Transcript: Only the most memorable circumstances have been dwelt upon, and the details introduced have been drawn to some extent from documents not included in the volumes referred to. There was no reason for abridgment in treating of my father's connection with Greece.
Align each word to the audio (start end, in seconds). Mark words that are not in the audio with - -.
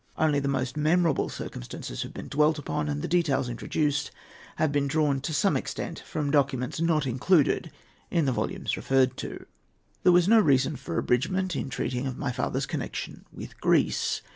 Only 0.17 0.39
the 0.39 0.47
most 0.47 0.77
memorable 0.77 1.29
circumstances 1.29 2.01
have 2.01 2.11
been 2.11 2.27
dwelt 2.27 2.57
upon, 2.57 2.89
and 2.89 3.03
the 3.03 3.07
details 3.07 3.47
introduced 3.49 4.09
have 4.55 4.71
been 4.71 4.87
drawn 4.87 5.21
to 5.21 5.31
some 5.31 5.55
extent 5.55 5.99
from 5.99 6.31
documents 6.31 6.81
not 6.81 7.05
included 7.05 7.69
in 8.09 8.25
the 8.25 8.31
volumes 8.31 8.75
referred 8.75 9.15
to. 9.17 9.45
There 10.01 10.11
was 10.11 10.27
no 10.27 10.39
reason 10.39 10.75
for 10.75 10.97
abridgment 10.97 11.55
in 11.55 11.69
treating 11.69 12.07
of 12.07 12.17
my 12.17 12.31
father's 12.31 12.65
connection 12.65 13.25
with 13.31 13.61
Greece. 13.61 14.23